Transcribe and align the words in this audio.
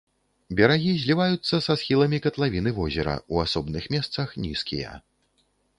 Берагі 0.59 0.91
зліваюцца 1.03 1.55
са 1.67 1.73
схіламі 1.81 2.21
катлавіны 2.25 2.75
возера, 2.81 3.13
у 3.35 3.47
асобных 3.47 3.83
месцах 3.99 4.27
нізкія. 4.45 5.01